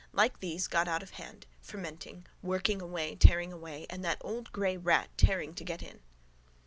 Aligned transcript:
Like 0.13 0.39
these, 0.39 0.65
got 0.67 0.87
out 0.87 1.03
of 1.03 1.11
hand: 1.11 1.45
fermenting. 1.61 2.25
Working 2.41 2.81
away, 2.81 3.13
tearing 3.17 3.53
away. 3.53 3.85
And 3.87 4.03
that 4.03 4.17
old 4.21 4.51
grey 4.51 4.75
rat 4.75 5.09
tearing 5.15 5.53
to 5.53 5.63
get 5.63 5.83
in. 5.83 5.99